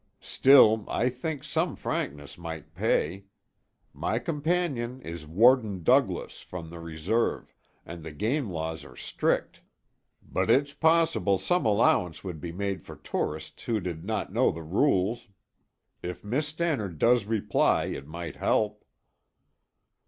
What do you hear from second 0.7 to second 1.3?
I